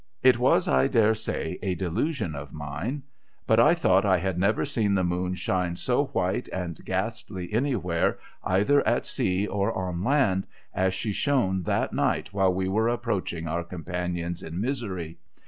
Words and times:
It 0.23 0.39
was, 0.39 0.67
I 0.67 0.87
dare 0.87 1.13
say, 1.13 1.59
a 1.61 1.75
delusion 1.75 2.33
of 2.33 2.55
mine; 2.55 3.03
but 3.45 3.59
I 3.59 3.75
thought 3.75 4.03
I 4.03 4.17
had 4.17 4.39
never 4.39 4.65
seen 4.65 4.95
the 4.95 5.03
moon 5.03 5.35
shine 5.35 5.75
so 5.75 6.05
white 6.05 6.49
and 6.51 6.83
ghastly 6.83 7.53
anywhere, 7.53 8.17
either 8.43 8.83
at 8.87 9.05
sea 9.05 9.45
or 9.45 9.71
on 9.71 10.03
land, 10.03 10.47
as 10.73 10.95
she 10.95 11.11
shone 11.11 11.61
that 11.65 11.93
night 11.93 12.33
while 12.33 12.51
we 12.51 12.67
were 12.67 12.87
approaching 12.89 13.47
our 13.47 13.63
companions 13.63 14.41
in 14.41 14.59
misery. 14.59 15.19